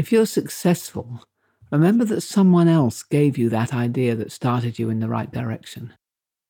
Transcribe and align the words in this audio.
If 0.00 0.10
you're 0.10 0.24
successful, 0.24 1.20
remember 1.70 2.06
that 2.06 2.22
someone 2.22 2.68
else 2.68 3.02
gave 3.02 3.36
you 3.36 3.50
that 3.50 3.74
idea 3.74 4.14
that 4.14 4.32
started 4.32 4.78
you 4.78 4.88
in 4.88 5.00
the 5.00 5.10
right 5.10 5.30
direction. 5.30 5.92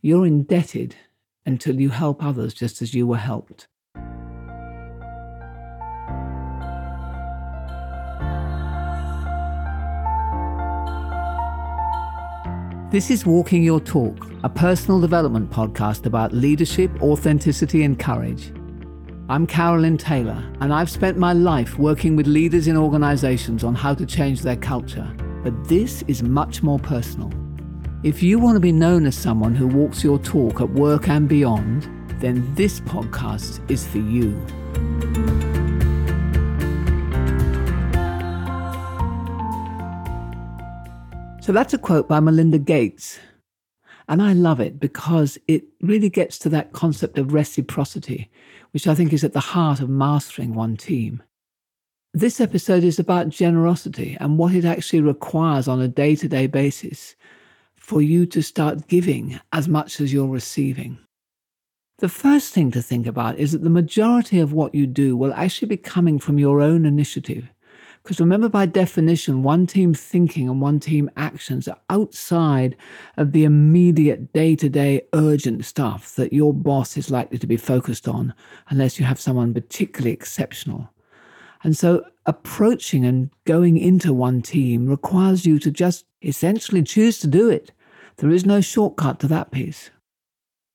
You're 0.01 0.25
indebted 0.25 0.95
until 1.45 1.81
you 1.81 1.89
help 1.91 2.23
others 2.23 2.55
just 2.55 2.81
as 2.81 2.95
you 2.95 3.09
were 3.09 3.17
helped. 3.17 3.67
This 12.93 13.11
is 13.11 13.27
Walking 13.27 13.65
Your 13.65 13.81
Talk, 13.81 14.31
a 14.45 14.49
personal 14.49 15.01
development 15.01 15.51
podcast 15.51 16.07
about 16.07 16.33
leadership, 16.33 17.03
authenticity, 17.03 17.83
and 17.83 17.99
courage. 17.99 18.53
I'm 19.31 19.47
Carolyn 19.47 19.97
Taylor, 19.97 20.43
and 20.61 20.75
I've 20.75 20.91
spent 20.91 21.17
my 21.17 21.33
life 21.33 21.79
working 21.79 22.17
with 22.17 22.27
leaders 22.27 22.67
in 22.67 22.77
organizations 22.77 23.63
on 23.63 23.77
how 23.77 23.95
to 23.95 24.05
change 24.05 24.43
their 24.43 24.57
culture. 24.57 25.09
But 25.45 25.69
this 25.69 26.03
is 26.09 26.21
much 26.21 26.65
more 26.65 26.81
personal. 26.81 27.33
If 28.03 28.25
you 28.25 28.41
want 28.41 28.57
to 28.57 28.61
be 28.61 28.73
known 28.73 29.07
as 29.07 29.15
someone 29.15 29.55
who 29.55 29.69
walks 29.69 30.03
your 30.03 30.19
talk 30.19 30.61
at 30.61 30.69
work 30.71 31.09
and 31.09 31.29
beyond, 31.29 31.85
then 32.21 32.53
this 32.57 32.81
podcast 32.81 33.71
is 33.71 33.87
for 33.87 33.99
you. 33.99 34.33
So 41.41 41.53
that's 41.53 41.73
a 41.73 41.79
quote 41.79 42.09
by 42.09 42.19
Melinda 42.19 42.59
Gates. 42.59 43.21
And 44.11 44.21
I 44.21 44.33
love 44.33 44.59
it 44.59 44.81
because 44.81 45.39
it 45.47 45.63
really 45.81 46.09
gets 46.09 46.37
to 46.41 46.49
that 46.49 46.73
concept 46.73 47.17
of 47.17 47.33
reciprocity, 47.33 48.29
which 48.73 48.89
I 48.89 48.95
think 48.97 49.13
is 49.13 49.23
at 49.23 49.35
the 49.35 49.39
heart 49.39 49.79
of 49.79 49.89
mastering 49.89 50.53
one 50.53 50.77
team. 50.77 51.23
This 52.13 52.41
episode 52.41 52.83
is 52.83 52.99
about 52.99 53.29
generosity 53.29 54.17
and 54.19 54.37
what 54.37 54.53
it 54.53 54.65
actually 54.65 55.01
requires 55.01 55.69
on 55.69 55.81
a 55.81 55.87
day 55.87 56.17
to 56.17 56.27
day 56.27 56.49
basis 56.49 57.15
for 57.77 58.03
you 58.03 58.27
to 58.27 58.43
start 58.43 58.89
giving 58.89 59.39
as 59.53 59.69
much 59.69 60.01
as 60.01 60.13
you're 60.13 60.27
receiving. 60.27 60.99
The 62.01 62.09
first 62.09 62.53
thing 62.53 62.73
to 62.73 62.83
think 62.83 63.07
about 63.07 63.39
is 63.39 63.53
that 63.53 63.63
the 63.63 63.71
majority 63.71 64.41
of 64.41 64.53
what 64.53 64.75
you 64.75 64.89
do 64.89 65.17
will 65.17 65.33
actually 65.35 65.69
be 65.69 65.77
coming 65.77 66.19
from 66.19 66.37
your 66.37 66.61
own 66.61 66.85
initiative. 66.85 67.49
Because 68.03 68.21
remember, 68.21 68.49
by 68.49 68.67
definition, 68.67 69.43
one 69.43 69.67
team 69.67 69.93
thinking 69.93 70.49
and 70.49 70.61
one 70.61 70.81
team 70.81 71.11
actions 71.17 71.69
are 71.69 71.79
outside 71.91 72.77
of 73.17 73.33
the 73.33 73.45
immediate 73.45 74.33
day 74.33 74.57
to 74.57 74.69
day 74.69 75.03
urgent 75.13 75.65
stuff 75.65 76.15
that 76.15 76.33
your 76.33 76.55
boss 76.55 76.97
is 76.97 77.11
likely 77.11 77.39
to 77.39 77.47
be 77.47 77.59
focused 77.59 78.09
on, 78.09 78.35
unless 78.71 78.99
you 78.99 79.05
have 79.05 79.21
someone 79.21 79.53
particularly 79.53 80.13
exceptional. 80.13 80.91
And 81.63 81.77
so, 81.77 82.05
approaching 82.25 83.05
and 83.05 83.31
going 83.45 83.77
into 83.77 84.15
one 84.15 84.41
team 84.41 84.87
requires 84.87 85.45
you 85.45 85.59
to 85.59 85.71
just 85.71 86.07
essentially 86.23 86.83
choose 86.83 87.19
to 87.19 87.27
do 87.27 87.51
it. 87.51 87.71
There 88.17 88.31
is 88.31 88.47
no 88.47 88.63
shortcut 88.63 89.21
to 89.21 89.29
that 89.29 89.51
piece. 89.51 89.91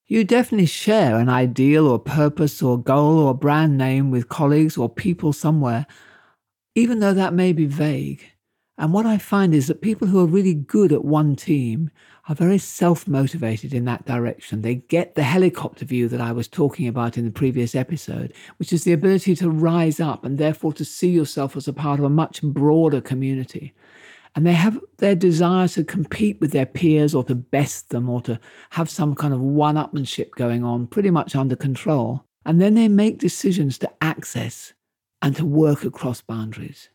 You 0.08 0.24
definitely 0.24 0.68
share 0.68 1.18
an 1.18 1.30
ideal 1.30 1.88
or 1.88 1.98
purpose 1.98 2.62
or 2.62 2.78
goal 2.78 3.18
or 3.18 3.34
brand 3.34 3.78
name 3.78 4.12
with 4.12 4.30
colleagues 4.30 4.78
or 4.78 4.88
people 4.88 5.34
somewhere 5.34 5.88
even 6.76 7.00
though 7.00 7.14
that 7.14 7.34
may 7.34 7.54
be 7.54 7.66
vague. 7.66 8.24
And 8.78 8.92
what 8.92 9.06
I 9.06 9.18
find 9.18 9.56
is 9.56 9.68
that 9.68 9.82
people 9.82 10.10
who 10.10 10.20
are 10.20 10.26
really 10.26 10.54
good 10.54 10.92
at 10.92 11.06
one 11.06 11.38
team 11.38 11.90
are 12.28 12.36
very 12.36 12.58
self 12.58 13.08
motivated 13.08 13.74
in 13.74 13.86
that 13.86 14.06
direction. 14.06 14.62
They 14.62 14.76
get 14.76 15.16
the 15.16 15.24
helicopter 15.24 15.86
view 15.86 16.10
that 16.10 16.20
I 16.20 16.34
was 16.34 16.50
talking 16.50 16.88
about 16.88 17.18
in 17.18 17.24
the 17.24 17.32
previous 17.32 17.74
episode, 17.74 18.34
which 18.58 18.74
is 18.74 18.84
the 18.84 18.92
ability 18.92 19.36
to 19.38 19.50
rise 19.50 20.02
up 20.02 20.26
and 20.26 20.38
therefore 20.38 20.74
to 20.74 20.84
see 20.84 21.10
yourself 21.10 21.56
as 21.56 21.70
a 21.70 21.74
part 21.74 22.00
of 22.00 22.06
a 22.06 22.10
much 22.10 22.42
broader 22.42 23.00
community. 23.00 23.74
And 24.36 24.46
they 24.46 24.54
have 24.54 24.78
their 24.98 25.16
desire 25.16 25.70
to 25.70 25.86
compete 25.86 26.42
with 26.42 26.52
their 26.52 26.66
peers 26.66 27.16
or 27.16 27.24
to 27.24 27.36
best 27.36 27.92
them 27.92 28.10
or 28.10 28.20
to 28.24 28.38
have 28.72 28.90
some 28.90 29.16
kind 29.16 29.34
of 29.34 29.40
one 29.40 29.76
upmanship 29.76 30.32
going 30.32 30.66
on 30.66 30.88
pretty 30.88 31.10
much 31.10 31.38
under 31.38 31.56
control. 31.56 32.26
And 32.46 32.60
then 32.60 32.74
they 32.74 32.90
make 32.90 33.20
decisions 33.20 33.78
to 33.78 33.92
access 34.02 34.74
and 35.26 35.36
to 35.36 35.44
work 35.44 35.84
across 35.84 36.22
boundaries. 36.22 36.90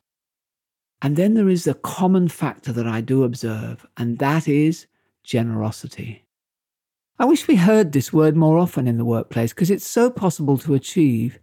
And 1.03 1.17
then 1.17 1.35
there 1.35 1.49
is 1.49 1.67
a 1.67 1.75
common 1.75 2.29
factor 2.29 2.73
that 2.73 2.87
I 2.87 3.01
do 3.01 3.25
observe, 3.25 3.85
and 3.97 4.19
that 4.19 4.47
is 4.47 4.87
generosity. 5.25 6.25
I 7.19 7.25
wish 7.25 7.49
we 7.49 7.57
heard 7.57 7.91
this 7.91 8.13
word 8.13 8.37
more 8.37 8.57
often 8.57 8.87
in 8.87 8.99
the 8.99 9.05
workplace 9.05 9.53
because 9.53 9.69
it's 9.69 9.85
so 9.85 10.11
possible 10.11 10.59
to 10.59 10.75
achieve, 10.75 11.41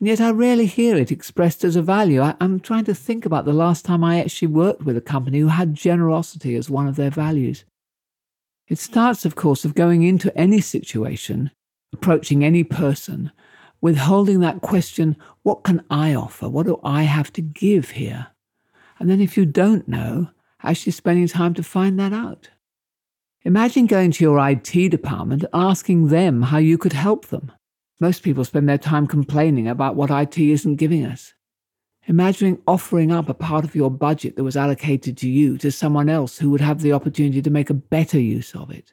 and 0.00 0.08
yet 0.08 0.20
I 0.20 0.32
rarely 0.32 0.66
hear 0.66 0.96
it 0.96 1.12
expressed 1.12 1.62
as 1.62 1.76
a 1.76 1.82
value. 1.82 2.20
I, 2.20 2.34
am 2.40 2.58
trying 2.58 2.84
to 2.86 2.96
think 2.96 3.24
about 3.24 3.44
the 3.44 3.52
last 3.52 3.84
time 3.84 4.02
I 4.02 4.18
actually 4.18 4.48
worked 4.48 4.82
with 4.82 4.96
a 4.96 5.00
company 5.00 5.38
who 5.38 5.46
had 5.46 5.76
generosity 5.76 6.56
as 6.56 6.68
one 6.68 6.88
of 6.88 6.96
their 6.96 7.10
values. 7.10 7.64
It 8.66 8.80
starts, 8.80 9.24
of 9.24 9.36
course, 9.36 9.64
of 9.64 9.76
going 9.76 10.02
into 10.02 10.36
any 10.36 10.60
situation, 10.60 11.52
approaching 11.92 12.42
any 12.42 12.64
person, 12.64 13.30
withholding 13.80 14.40
that 14.40 14.60
question, 14.60 15.16
what 15.42 15.64
can 15.64 15.84
I 15.90 16.14
offer? 16.14 16.48
What 16.48 16.66
do 16.66 16.80
I 16.82 17.02
have 17.02 17.32
to 17.34 17.42
give 17.42 17.90
here? 17.90 18.28
And 18.98 19.10
then 19.10 19.20
if 19.20 19.36
you 19.36 19.44
don't 19.44 19.86
know, 19.88 20.28
actually 20.62 20.92
spending 20.92 21.28
time 21.28 21.54
to 21.54 21.62
find 21.62 21.98
that 21.98 22.12
out. 22.12 22.50
Imagine 23.42 23.86
going 23.86 24.10
to 24.12 24.24
your 24.24 24.48
IT 24.48 24.88
department 24.88 25.44
asking 25.52 26.08
them 26.08 26.42
how 26.42 26.58
you 26.58 26.78
could 26.78 26.94
help 26.94 27.26
them. 27.26 27.52
Most 28.00 28.22
people 28.22 28.44
spend 28.44 28.68
their 28.68 28.78
time 28.78 29.06
complaining 29.06 29.68
about 29.68 29.96
what 29.96 30.10
IT 30.10 30.38
isn't 30.38 30.76
giving 30.76 31.04
us. 31.04 31.34
Imagining 32.06 32.60
offering 32.66 33.12
up 33.12 33.28
a 33.28 33.34
part 33.34 33.64
of 33.64 33.74
your 33.74 33.90
budget 33.90 34.36
that 34.36 34.44
was 34.44 34.56
allocated 34.56 35.16
to 35.18 35.28
you 35.28 35.56
to 35.58 35.70
someone 35.70 36.08
else 36.08 36.38
who 36.38 36.50
would 36.50 36.60
have 36.60 36.80
the 36.80 36.92
opportunity 36.92 37.40
to 37.40 37.50
make 37.50 37.70
a 37.70 37.74
better 37.74 38.18
use 38.18 38.54
of 38.54 38.70
it. 38.70 38.92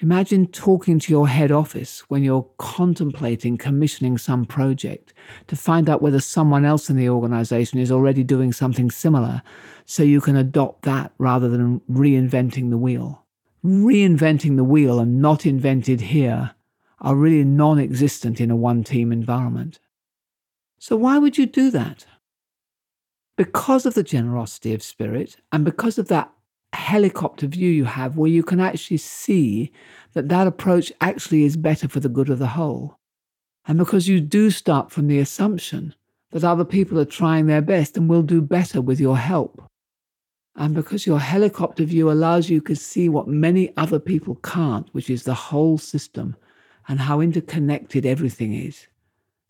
Imagine 0.00 0.46
talking 0.46 1.00
to 1.00 1.12
your 1.12 1.26
head 1.26 1.50
office 1.50 2.04
when 2.08 2.22
you're 2.22 2.48
contemplating 2.56 3.58
commissioning 3.58 4.16
some 4.16 4.44
project 4.44 5.12
to 5.48 5.56
find 5.56 5.90
out 5.90 6.00
whether 6.00 6.20
someone 6.20 6.64
else 6.64 6.88
in 6.88 6.96
the 6.96 7.08
organization 7.08 7.80
is 7.80 7.90
already 7.90 8.22
doing 8.22 8.52
something 8.52 8.92
similar 8.92 9.42
so 9.86 10.04
you 10.04 10.20
can 10.20 10.36
adopt 10.36 10.82
that 10.82 11.10
rather 11.18 11.48
than 11.48 11.80
reinventing 11.90 12.70
the 12.70 12.78
wheel. 12.78 13.24
Reinventing 13.64 14.54
the 14.54 14.62
wheel 14.62 15.00
and 15.00 15.20
not 15.20 15.44
invented 15.44 16.00
here 16.00 16.54
are 17.00 17.16
really 17.16 17.42
non 17.42 17.80
existent 17.80 18.40
in 18.40 18.52
a 18.52 18.56
one 18.56 18.84
team 18.84 19.10
environment. 19.10 19.80
So, 20.78 20.94
why 20.96 21.18
would 21.18 21.36
you 21.36 21.46
do 21.46 21.72
that? 21.72 22.06
Because 23.36 23.84
of 23.84 23.94
the 23.94 24.04
generosity 24.04 24.74
of 24.74 24.82
spirit 24.84 25.38
and 25.50 25.64
because 25.64 25.98
of 25.98 26.06
that 26.06 26.30
helicopter 26.72 27.46
view 27.46 27.70
you 27.70 27.84
have 27.84 28.16
where 28.16 28.30
you 28.30 28.42
can 28.42 28.60
actually 28.60 28.96
see 28.96 29.70
that 30.14 30.28
that 30.28 30.46
approach 30.46 30.92
actually 31.00 31.44
is 31.44 31.56
better 31.56 31.88
for 31.88 32.00
the 32.00 32.08
good 32.08 32.28
of 32.28 32.38
the 32.38 32.48
whole. 32.48 32.98
And 33.66 33.78
because 33.78 34.08
you 34.08 34.20
do 34.20 34.50
start 34.50 34.90
from 34.90 35.06
the 35.06 35.18
assumption 35.18 35.94
that 36.30 36.44
other 36.44 36.64
people 36.64 36.98
are 36.98 37.04
trying 37.04 37.46
their 37.46 37.62
best 37.62 37.96
and 37.96 38.08
will 38.08 38.22
do 38.22 38.40
better 38.40 38.80
with 38.80 39.00
your 39.00 39.16
help. 39.16 39.62
And 40.56 40.74
because 40.74 41.06
your 41.06 41.20
helicopter 41.20 41.84
view 41.84 42.10
allows 42.10 42.50
you 42.50 42.60
to 42.62 42.74
see 42.74 43.08
what 43.08 43.28
many 43.28 43.72
other 43.76 44.00
people 44.00 44.34
can't, 44.36 44.92
which 44.92 45.08
is 45.08 45.22
the 45.22 45.34
whole 45.34 45.78
system 45.78 46.36
and 46.88 46.98
how 46.98 47.20
interconnected 47.20 48.04
everything 48.04 48.52
is 48.52 48.87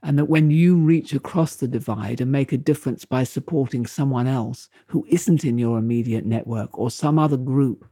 and 0.02 0.18
that 0.18 0.26
when 0.26 0.50
you 0.50 0.76
reach 0.76 1.12
across 1.12 1.56
the 1.56 1.68
divide 1.68 2.20
and 2.20 2.30
make 2.30 2.52
a 2.52 2.58
difference 2.58 3.04
by 3.04 3.24
supporting 3.24 3.86
someone 3.86 4.26
else 4.26 4.68
who 4.86 5.04
isn't 5.08 5.44
in 5.44 5.58
your 5.58 5.78
immediate 5.78 6.24
network 6.24 6.78
or 6.78 6.90
some 6.90 7.18
other 7.18 7.36
group, 7.36 7.84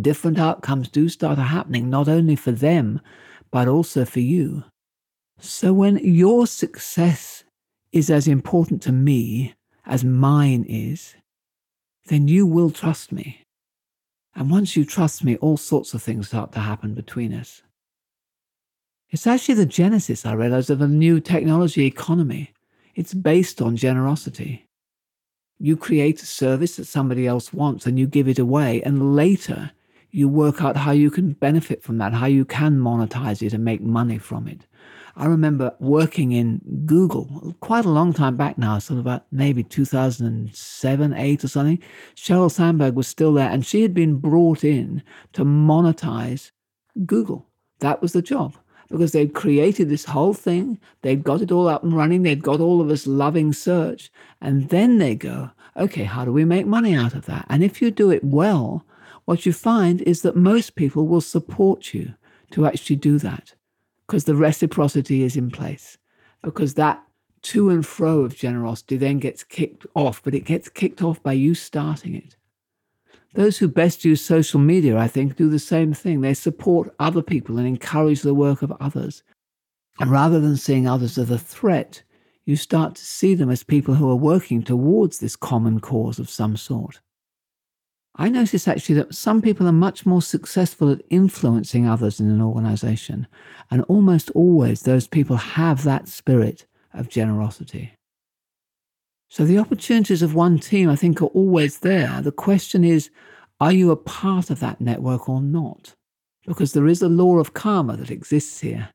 different 0.00 0.38
outcomes 0.38 0.88
do 0.88 1.08
start 1.08 1.38
happening, 1.38 1.90
not 1.90 2.08
only 2.08 2.36
for 2.36 2.52
them, 2.52 3.00
but 3.50 3.66
also 3.66 4.04
for 4.04 4.20
you. 4.20 4.62
So 5.40 5.72
when 5.72 5.96
your 5.96 6.46
success 6.46 7.44
is 7.92 8.10
as 8.10 8.28
important 8.28 8.82
to 8.82 8.92
me 8.92 9.54
as 9.84 10.04
mine 10.04 10.64
is, 10.68 11.16
then 12.06 12.28
you 12.28 12.46
will 12.46 12.70
trust 12.70 13.10
me. 13.10 13.44
And 14.34 14.50
once 14.50 14.76
you 14.76 14.84
trust 14.84 15.24
me, 15.24 15.36
all 15.36 15.56
sorts 15.56 15.92
of 15.94 16.02
things 16.02 16.28
start 16.28 16.52
to 16.52 16.60
happen 16.60 16.94
between 16.94 17.34
us. 17.34 17.62
It's 19.10 19.26
actually 19.26 19.56
the 19.56 19.66
genesis, 19.66 20.24
I 20.24 20.34
realize, 20.34 20.70
of 20.70 20.80
a 20.80 20.86
new 20.86 21.18
technology 21.18 21.84
economy. 21.84 22.52
It's 22.94 23.12
based 23.12 23.60
on 23.60 23.76
generosity. 23.76 24.68
You 25.58 25.76
create 25.76 26.22
a 26.22 26.26
service 26.26 26.76
that 26.76 26.86
somebody 26.86 27.26
else 27.26 27.52
wants 27.52 27.86
and 27.86 27.98
you 27.98 28.06
give 28.06 28.28
it 28.28 28.38
away, 28.38 28.80
and 28.82 29.16
later 29.16 29.72
you 30.12 30.28
work 30.28 30.62
out 30.62 30.76
how 30.76 30.92
you 30.92 31.10
can 31.10 31.32
benefit 31.32 31.82
from 31.82 31.98
that, 31.98 32.12
how 32.12 32.26
you 32.26 32.44
can 32.44 32.78
monetize 32.78 33.42
it 33.42 33.52
and 33.52 33.64
make 33.64 33.80
money 33.80 34.18
from 34.18 34.46
it. 34.46 34.66
I 35.16 35.26
remember 35.26 35.74
working 35.80 36.30
in 36.30 36.60
Google 36.86 37.56
quite 37.60 37.84
a 37.84 37.90
long 37.90 38.12
time 38.12 38.36
back 38.36 38.58
now, 38.58 38.78
sort 38.78 39.00
of 39.00 39.06
about 39.06 39.26
maybe 39.32 39.64
2007, 39.64 41.12
8 41.12 41.44
or 41.44 41.48
something. 41.48 41.82
Sheryl 42.14 42.50
Sandberg 42.50 42.94
was 42.94 43.08
still 43.08 43.34
there 43.34 43.50
and 43.50 43.66
she 43.66 43.82
had 43.82 43.92
been 43.92 44.16
brought 44.18 44.62
in 44.62 45.02
to 45.32 45.44
monetize 45.44 46.52
Google. 47.06 47.48
That 47.80 48.00
was 48.00 48.12
the 48.12 48.22
job. 48.22 48.54
Because 48.90 49.12
they'd 49.12 49.34
created 49.34 49.88
this 49.88 50.04
whole 50.04 50.34
thing, 50.34 50.78
they'd 51.02 51.22
got 51.22 51.40
it 51.40 51.52
all 51.52 51.68
up 51.68 51.82
and 51.82 51.96
running, 51.96 52.22
they'd 52.22 52.42
got 52.42 52.60
all 52.60 52.80
of 52.80 52.90
us 52.90 53.06
loving 53.06 53.52
search, 53.52 54.10
and 54.40 54.68
then 54.68 54.98
they 54.98 55.14
go, 55.14 55.50
okay, 55.76 56.04
how 56.04 56.24
do 56.24 56.32
we 56.32 56.44
make 56.44 56.66
money 56.66 56.94
out 56.94 57.14
of 57.14 57.26
that? 57.26 57.46
And 57.48 57.62
if 57.62 57.80
you 57.80 57.90
do 57.90 58.10
it 58.10 58.24
well, 58.24 58.84
what 59.24 59.46
you 59.46 59.52
find 59.52 60.02
is 60.02 60.22
that 60.22 60.36
most 60.36 60.74
people 60.74 61.06
will 61.06 61.20
support 61.20 61.94
you 61.94 62.14
to 62.50 62.66
actually 62.66 62.96
do 62.96 63.18
that 63.18 63.54
because 64.06 64.24
the 64.24 64.34
reciprocity 64.34 65.22
is 65.22 65.36
in 65.36 65.50
place, 65.50 65.96
because 66.42 66.74
that 66.74 67.00
to 67.42 67.70
and 67.70 67.86
fro 67.86 68.20
of 68.20 68.36
generosity 68.36 68.96
then 68.96 69.18
gets 69.18 69.44
kicked 69.44 69.86
off, 69.94 70.20
but 70.22 70.34
it 70.34 70.44
gets 70.44 70.68
kicked 70.68 71.00
off 71.00 71.22
by 71.22 71.32
you 71.32 71.54
starting 71.54 72.16
it. 72.16 72.34
Those 73.34 73.58
who 73.58 73.68
best 73.68 74.04
use 74.04 74.20
social 74.20 74.58
media, 74.58 74.98
I 74.98 75.06
think, 75.06 75.36
do 75.36 75.48
the 75.48 75.58
same 75.58 75.92
thing. 75.92 76.20
They 76.20 76.34
support 76.34 76.94
other 76.98 77.22
people 77.22 77.58
and 77.58 77.66
encourage 77.66 78.22
the 78.22 78.34
work 78.34 78.62
of 78.62 78.72
others. 78.80 79.22
And 80.00 80.10
rather 80.10 80.40
than 80.40 80.56
seeing 80.56 80.88
others 80.88 81.16
as 81.16 81.30
a 81.30 81.38
threat, 81.38 82.02
you 82.44 82.56
start 82.56 82.96
to 82.96 83.04
see 83.04 83.34
them 83.34 83.50
as 83.50 83.62
people 83.62 83.94
who 83.94 84.10
are 84.10 84.16
working 84.16 84.62
towards 84.62 85.18
this 85.18 85.36
common 85.36 85.78
cause 85.78 86.18
of 86.18 86.28
some 86.28 86.56
sort. 86.56 87.00
I 88.16 88.28
notice 88.28 88.66
actually 88.66 88.96
that 88.96 89.14
some 89.14 89.40
people 89.40 89.68
are 89.68 89.72
much 89.72 90.04
more 90.04 90.22
successful 90.22 90.90
at 90.90 91.02
influencing 91.10 91.86
others 91.86 92.18
in 92.18 92.28
an 92.28 92.42
organization, 92.42 93.28
and 93.70 93.82
almost 93.84 94.30
always 94.30 94.82
those 94.82 95.06
people 95.06 95.36
have 95.36 95.84
that 95.84 96.08
spirit 96.08 96.66
of 96.92 97.08
generosity. 97.08 97.92
So 99.30 99.44
the 99.44 99.58
opportunities 99.58 100.22
of 100.22 100.34
one 100.34 100.58
team, 100.58 100.90
I 100.90 100.96
think, 100.96 101.22
are 101.22 101.26
always 101.26 101.78
there. 101.78 102.20
The 102.20 102.32
question 102.32 102.82
is, 102.82 103.10
are 103.60 103.70
you 103.70 103.92
a 103.92 103.96
part 103.96 104.50
of 104.50 104.58
that 104.58 104.80
network 104.80 105.28
or 105.28 105.40
not? 105.40 105.94
Because 106.46 106.72
there 106.72 106.88
is 106.88 107.00
a 107.00 107.08
law 107.08 107.38
of 107.38 107.54
karma 107.54 107.96
that 107.96 108.10
exists 108.10 108.58
here 108.58 108.88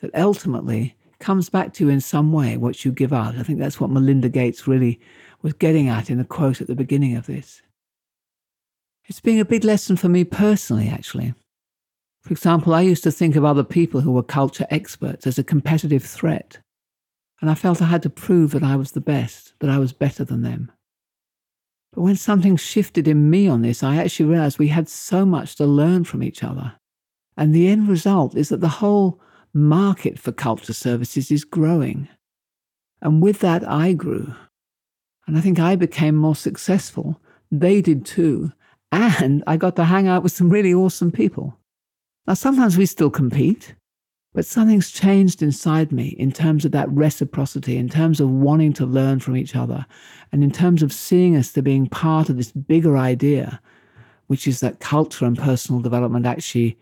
that 0.00 0.14
ultimately 0.14 0.96
comes 1.18 1.50
back 1.50 1.74
to 1.74 1.84
you 1.84 1.90
in 1.90 2.00
some 2.00 2.32
way 2.32 2.56
what 2.56 2.86
you 2.86 2.90
give 2.90 3.12
out. 3.12 3.36
I 3.36 3.42
think 3.42 3.58
that's 3.58 3.80
what 3.80 3.90
Melinda 3.90 4.30
Gates 4.30 4.66
really 4.66 4.98
was 5.42 5.52
getting 5.52 5.88
at 5.88 6.08
in 6.08 6.16
the 6.16 6.24
quote 6.24 6.62
at 6.62 6.68
the 6.68 6.74
beginning 6.74 7.14
of 7.14 7.26
this. 7.26 7.60
It's 9.04 9.20
been 9.20 9.40
a 9.40 9.44
big 9.44 9.62
lesson 9.62 9.96
for 9.96 10.08
me 10.08 10.24
personally, 10.24 10.88
actually. 10.88 11.34
For 12.22 12.32
example, 12.32 12.72
I 12.72 12.80
used 12.80 13.02
to 13.02 13.12
think 13.12 13.36
of 13.36 13.44
other 13.44 13.64
people 13.64 14.00
who 14.00 14.12
were 14.12 14.22
culture 14.22 14.66
experts 14.70 15.26
as 15.26 15.38
a 15.38 15.44
competitive 15.44 16.02
threat 16.02 16.60
and 17.42 17.50
I 17.50 17.54
felt 17.54 17.82
I 17.82 17.86
had 17.86 18.02
to 18.02 18.10
prove 18.10 18.52
that 18.52 18.62
I 18.62 18.76
was 18.76 18.92
the 18.92 19.00
best, 19.00 19.52
that 19.58 19.68
I 19.68 19.78
was 19.78 19.92
better 19.92 20.24
than 20.24 20.42
them. 20.42 20.70
But 21.92 22.02
when 22.02 22.16
something 22.16 22.56
shifted 22.56 23.08
in 23.08 23.28
me 23.28 23.48
on 23.48 23.62
this, 23.62 23.82
I 23.82 23.96
actually 23.96 24.26
realized 24.30 24.58
we 24.58 24.68
had 24.68 24.88
so 24.88 25.26
much 25.26 25.56
to 25.56 25.66
learn 25.66 26.04
from 26.04 26.22
each 26.22 26.44
other. 26.44 26.76
And 27.36 27.52
the 27.52 27.66
end 27.66 27.88
result 27.88 28.36
is 28.36 28.48
that 28.50 28.60
the 28.60 28.68
whole 28.68 29.20
market 29.52 30.20
for 30.20 30.30
culture 30.30 30.72
services 30.72 31.30
is 31.32 31.44
growing. 31.44 32.08
And 33.02 33.20
with 33.20 33.40
that, 33.40 33.68
I 33.68 33.92
grew. 33.92 34.34
And 35.26 35.36
I 35.36 35.40
think 35.40 35.58
I 35.58 35.74
became 35.74 36.14
more 36.14 36.36
successful. 36.36 37.20
They 37.50 37.82
did 37.82 38.06
too. 38.06 38.52
And 38.92 39.42
I 39.46 39.56
got 39.56 39.74
to 39.76 39.84
hang 39.84 40.06
out 40.06 40.22
with 40.22 40.32
some 40.32 40.48
really 40.48 40.72
awesome 40.72 41.10
people. 41.10 41.58
Now, 42.26 42.34
sometimes 42.34 42.78
we 42.78 42.86
still 42.86 43.10
compete. 43.10 43.74
But 44.34 44.46
something's 44.46 44.90
changed 44.90 45.42
inside 45.42 45.92
me 45.92 46.08
in 46.18 46.32
terms 46.32 46.64
of 46.64 46.72
that 46.72 46.90
reciprocity, 46.90 47.76
in 47.76 47.90
terms 47.90 48.18
of 48.18 48.30
wanting 48.30 48.72
to 48.74 48.86
learn 48.86 49.20
from 49.20 49.36
each 49.36 49.54
other, 49.54 49.84
and 50.32 50.42
in 50.42 50.50
terms 50.50 50.82
of 50.82 50.92
seeing 50.92 51.36
us 51.36 51.52
to 51.52 51.62
being 51.62 51.86
part 51.86 52.30
of 52.30 52.38
this 52.38 52.50
bigger 52.52 52.96
idea, 52.96 53.60
which 54.28 54.48
is 54.48 54.60
that 54.60 54.80
culture 54.80 55.26
and 55.26 55.38
personal 55.38 55.82
development 55.82 56.24
actually 56.24 56.78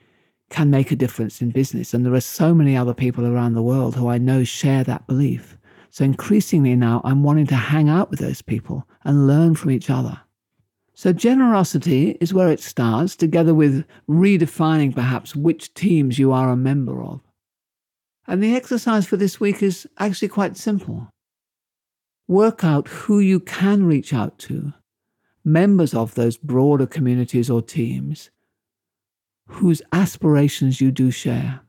can 0.50 0.70
make 0.70 0.92
a 0.92 0.96
difference 0.96 1.42
in 1.42 1.50
business. 1.50 1.92
And 1.92 2.06
there 2.06 2.14
are 2.14 2.20
so 2.20 2.54
many 2.54 2.76
other 2.76 2.94
people 2.94 3.26
around 3.26 3.54
the 3.54 3.62
world 3.62 3.96
who 3.96 4.08
I 4.08 4.18
know 4.18 4.44
share 4.44 4.84
that 4.84 5.06
belief. 5.08 5.56
So 5.90 6.04
increasingly 6.04 6.76
now, 6.76 7.00
I'm 7.02 7.24
wanting 7.24 7.46
to 7.48 7.56
hang 7.56 7.88
out 7.88 8.10
with 8.10 8.20
those 8.20 8.42
people 8.42 8.86
and 9.04 9.26
learn 9.26 9.56
from 9.56 9.72
each 9.72 9.90
other. 9.90 10.20
So 10.94 11.12
generosity 11.12 12.16
is 12.20 12.34
where 12.34 12.50
it 12.50 12.60
starts, 12.60 13.16
together 13.16 13.54
with 13.54 13.84
redefining 14.08 14.94
perhaps 14.94 15.34
which 15.34 15.74
teams 15.74 16.18
you 16.18 16.30
are 16.30 16.50
a 16.50 16.56
member 16.56 17.02
of. 17.02 17.20
And 18.30 18.40
the 18.40 18.54
exercise 18.54 19.08
for 19.08 19.16
this 19.16 19.40
week 19.40 19.60
is 19.60 19.88
actually 19.98 20.28
quite 20.28 20.56
simple. 20.56 21.08
Work 22.28 22.62
out 22.62 22.86
who 22.86 23.18
you 23.18 23.40
can 23.40 23.84
reach 23.84 24.14
out 24.14 24.38
to, 24.38 24.72
members 25.44 25.94
of 25.94 26.14
those 26.14 26.36
broader 26.36 26.86
communities 26.86 27.50
or 27.50 27.60
teams, 27.60 28.30
whose 29.48 29.82
aspirations 29.92 30.80
you 30.80 30.92
do 30.92 31.10
share. 31.10 31.62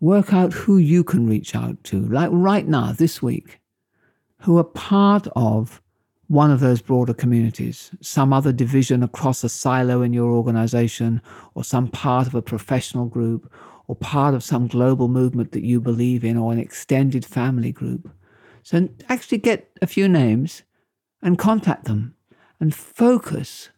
Work 0.00 0.32
out 0.32 0.52
who 0.52 0.78
you 0.78 1.02
can 1.02 1.28
reach 1.28 1.56
out 1.56 1.82
to, 1.84 2.06
like 2.06 2.30
right 2.30 2.68
now, 2.68 2.92
this 2.92 3.20
week, 3.20 3.58
who 4.42 4.56
are 4.56 4.62
part 4.62 5.26
of 5.34 5.82
one 6.28 6.52
of 6.52 6.60
those 6.60 6.80
broader 6.80 7.12
communities, 7.12 7.90
some 8.00 8.32
other 8.32 8.52
division 8.52 9.02
across 9.02 9.42
a 9.42 9.48
silo 9.48 10.00
in 10.00 10.12
your 10.12 10.30
organization, 10.30 11.20
or 11.56 11.64
some 11.64 11.88
part 11.88 12.28
of 12.28 12.36
a 12.36 12.42
professional 12.42 13.06
group, 13.06 13.52
or 13.86 13.96
part 13.96 14.34
of 14.34 14.42
some 14.42 14.66
global 14.66 15.08
movement 15.08 15.52
that 15.52 15.64
you 15.64 15.80
believe 15.80 16.24
in 16.24 16.36
or 16.36 16.52
an 16.52 16.58
extended 16.58 17.24
family 17.24 17.72
group. 17.72 18.10
So 18.62 18.88
actually 19.08 19.38
get 19.38 19.70
a 19.82 19.86
few 19.86 20.08
names 20.08 20.62
and 21.22 21.38
contact 21.38 21.84
them 21.84 22.14
and 22.60 22.74
focus 22.74 23.68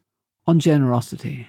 on 0.47 0.61
generosity. 0.61 1.49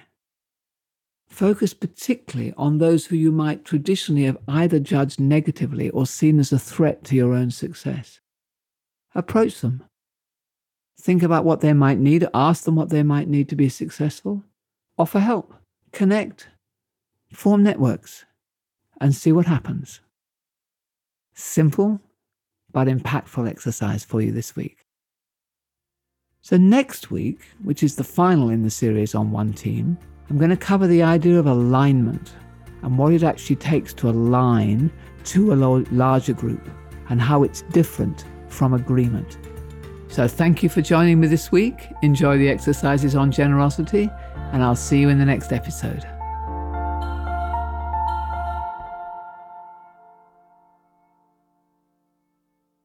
Focus 1.28 1.72
particularly 1.72 2.52
on 2.56 2.78
those 2.78 3.06
who 3.06 3.16
you 3.16 3.30
might 3.30 3.64
traditionally 3.64 4.24
have 4.24 4.38
either 4.48 4.80
judged 4.80 5.20
negatively 5.20 5.90
or 5.90 6.06
seen 6.06 6.40
as 6.40 6.52
a 6.52 6.58
threat 6.58 7.04
to 7.04 7.14
your 7.14 7.32
own 7.32 7.50
success. 7.50 8.20
Approach 9.14 9.60
them. 9.60 9.84
Think 11.00 11.22
about 11.22 11.44
what 11.44 11.60
they 11.60 11.72
might 11.72 11.98
need, 11.98 12.26
ask 12.34 12.64
them 12.64 12.74
what 12.74 12.88
they 12.88 13.04
might 13.04 13.28
need 13.28 13.48
to 13.50 13.56
be 13.56 13.68
successful, 13.68 14.42
offer 14.98 15.20
help, 15.20 15.54
connect, 15.92 16.48
form 17.32 17.62
networks 17.62 18.24
and 19.00 19.14
see 19.14 19.32
what 19.32 19.46
happens. 19.46 20.00
Simple 21.34 22.00
but 22.72 22.88
impactful 22.88 23.48
exercise 23.48 24.04
for 24.04 24.20
you 24.20 24.32
this 24.32 24.54
week. 24.54 24.84
So, 26.42 26.56
next 26.56 27.10
week, 27.10 27.40
which 27.62 27.82
is 27.82 27.96
the 27.96 28.04
final 28.04 28.50
in 28.50 28.62
the 28.62 28.70
series 28.70 29.14
on 29.14 29.32
One 29.32 29.52
Team, 29.52 29.98
I'm 30.30 30.38
going 30.38 30.50
to 30.50 30.56
cover 30.56 30.86
the 30.86 31.02
idea 31.02 31.38
of 31.38 31.46
alignment 31.46 32.34
and 32.82 32.96
what 32.96 33.12
it 33.12 33.22
actually 33.22 33.56
takes 33.56 33.92
to 33.94 34.08
align 34.08 34.90
to 35.24 35.52
a 35.52 35.56
larger 35.56 36.32
group 36.32 36.68
and 37.08 37.20
how 37.20 37.42
it's 37.42 37.62
different 37.72 38.24
from 38.48 38.74
agreement. 38.74 39.38
So, 40.08 40.26
thank 40.28 40.62
you 40.62 40.68
for 40.68 40.80
joining 40.80 41.20
me 41.20 41.26
this 41.26 41.50
week. 41.52 41.88
Enjoy 42.02 42.38
the 42.38 42.48
exercises 42.48 43.14
on 43.14 43.30
generosity, 43.30 44.08
and 44.52 44.62
I'll 44.62 44.76
see 44.76 45.00
you 45.00 45.08
in 45.08 45.18
the 45.18 45.26
next 45.26 45.52
episode. 45.52 46.17